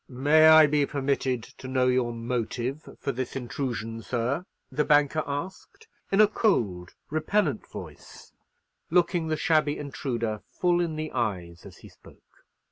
"May 0.09 0.47
I 0.47 0.65
be 0.65 0.87
permitted 0.87 1.43
to 1.59 1.67
know 1.67 1.85
your 1.85 2.11
motive 2.11 2.89
for 2.99 3.11
this 3.11 3.35
intrusion, 3.35 4.01
sir?" 4.01 4.47
the 4.71 4.83
banker 4.83 5.21
asked, 5.27 5.87
in 6.11 6.19
a 6.19 6.27
cold, 6.27 6.95
repellent 7.11 7.67
voice, 7.69 8.31
looking 8.89 9.27
the 9.27 9.37
shabby 9.37 9.77
intruder 9.77 10.41
full 10.49 10.79
in 10.81 10.95
the 10.95 11.11
eyes 11.11 11.67
as 11.67 11.77
he 11.85 11.87
spoke. 11.89 12.47